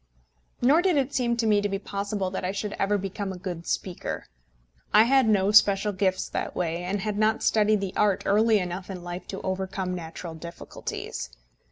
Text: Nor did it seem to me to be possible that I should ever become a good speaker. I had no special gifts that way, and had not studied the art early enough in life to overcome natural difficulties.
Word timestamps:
Nor 0.63 0.81
did 0.81 0.97
it 0.97 1.13
seem 1.13 1.37
to 1.37 1.45
me 1.45 1.61
to 1.61 1.69
be 1.69 1.77
possible 1.77 2.31
that 2.31 2.43
I 2.43 2.51
should 2.51 2.73
ever 2.79 2.97
become 2.97 3.31
a 3.31 3.37
good 3.37 3.67
speaker. 3.67 4.25
I 4.91 5.03
had 5.03 5.29
no 5.29 5.51
special 5.51 5.93
gifts 5.93 6.27
that 6.29 6.55
way, 6.55 6.83
and 6.83 7.01
had 7.01 7.19
not 7.19 7.43
studied 7.43 7.81
the 7.81 7.93
art 7.95 8.23
early 8.25 8.57
enough 8.57 8.89
in 8.89 9.03
life 9.03 9.27
to 9.27 9.41
overcome 9.43 9.93
natural 9.93 10.33
difficulties. 10.33 11.29